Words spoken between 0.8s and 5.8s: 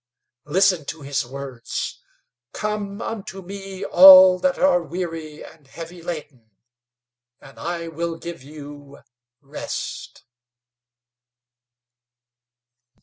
to His words: 'Come unto me all that are weary and